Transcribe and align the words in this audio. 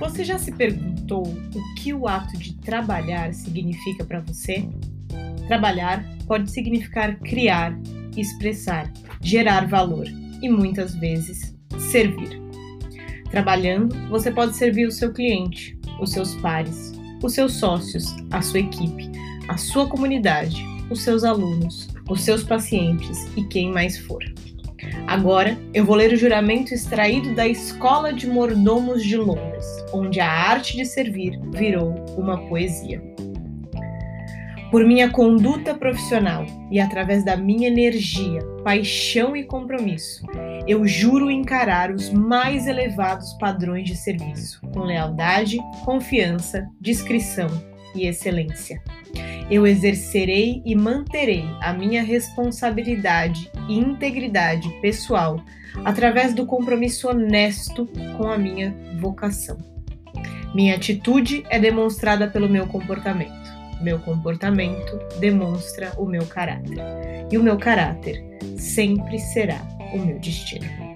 Você 0.00 0.24
já 0.24 0.38
se 0.38 0.50
perguntou 0.50 1.26
o 1.26 1.74
que 1.74 1.92
o 1.92 2.08
ato 2.08 2.36
de 2.38 2.54
trabalhar 2.54 3.34
significa 3.34 4.02
para 4.02 4.20
você? 4.20 4.66
Trabalhar 5.46 6.02
pode 6.26 6.50
significar 6.50 7.18
criar, 7.18 7.78
expressar, 8.16 8.90
gerar 9.20 9.68
valor 9.68 10.06
e 10.40 10.48
muitas 10.48 10.94
vezes 10.94 11.54
servir. 11.90 12.40
Trabalhando, 13.30 13.94
você 14.08 14.30
pode 14.30 14.56
servir 14.56 14.86
o 14.86 14.90
seu 14.90 15.12
cliente, 15.12 15.78
os 16.00 16.12
seus 16.12 16.34
pares, 16.36 16.92
os 17.22 17.34
seus 17.34 17.52
sócios, 17.52 18.16
a 18.30 18.40
sua 18.40 18.60
equipe, 18.60 19.10
a 19.48 19.58
sua 19.58 19.86
comunidade, 19.86 20.64
os 20.88 21.02
seus 21.02 21.24
alunos, 21.24 21.88
os 22.08 22.22
seus 22.22 22.42
pacientes 22.42 23.18
e 23.36 23.44
quem 23.44 23.70
mais 23.70 23.98
for. 23.98 24.24
Agora 25.10 25.58
eu 25.74 25.84
vou 25.84 25.96
ler 25.96 26.12
o 26.12 26.16
juramento 26.16 26.72
extraído 26.72 27.34
da 27.34 27.44
Escola 27.44 28.12
de 28.12 28.28
Mordomos 28.28 29.02
de 29.02 29.16
Londres, 29.16 29.66
onde 29.92 30.20
a 30.20 30.30
arte 30.30 30.76
de 30.76 30.84
servir 30.84 31.36
virou 31.50 31.96
uma 32.16 32.38
poesia. 32.46 33.02
Por 34.70 34.84
minha 34.84 35.10
conduta 35.10 35.74
profissional 35.74 36.46
e 36.70 36.78
através 36.78 37.24
da 37.24 37.36
minha 37.36 37.66
energia, 37.66 38.38
paixão 38.62 39.34
e 39.34 39.42
compromisso, 39.42 40.24
eu 40.64 40.86
juro 40.86 41.28
encarar 41.28 41.90
os 41.90 42.08
mais 42.12 42.68
elevados 42.68 43.32
padrões 43.32 43.88
de 43.88 43.96
serviço, 43.96 44.60
com 44.72 44.84
lealdade, 44.84 45.58
confiança, 45.84 46.68
discrição 46.80 47.48
e 47.96 48.06
excelência. 48.06 48.80
Eu 49.50 49.66
exercerei 49.66 50.62
e 50.64 50.76
manterei 50.76 51.44
a 51.60 51.72
minha 51.72 52.02
responsabilidade 52.02 53.50
e 53.68 53.78
integridade 53.78 54.68
pessoal 54.80 55.42
através 55.84 56.32
do 56.34 56.46
compromisso 56.46 57.08
honesto 57.08 57.88
com 58.16 58.28
a 58.28 58.38
minha 58.38 58.74
vocação. 59.00 59.58
Minha 60.54 60.76
atitude 60.76 61.44
é 61.48 61.58
demonstrada 61.58 62.28
pelo 62.28 62.48
meu 62.48 62.66
comportamento. 62.66 63.50
Meu 63.80 63.98
comportamento 63.98 64.98
demonstra 65.18 65.92
o 65.96 66.04
meu 66.04 66.26
caráter. 66.26 66.78
E 67.30 67.38
o 67.38 67.42
meu 67.42 67.56
caráter 67.56 68.22
sempre 68.56 69.18
será 69.18 69.60
o 69.92 69.98
meu 69.98 70.18
destino. 70.18 70.89